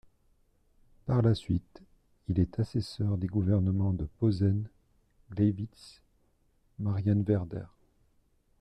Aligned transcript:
Par 1.05 1.21
la 1.21 1.35
suite, 1.35 1.83
il 2.27 2.39
est 2.39 2.59
assesseur 2.59 3.19
des 3.19 3.27
gouvernements 3.27 3.93
de 3.93 4.05
Posen, 4.17 4.67
Gleiwitz, 5.29 6.01
Marienwerder. 6.79 7.65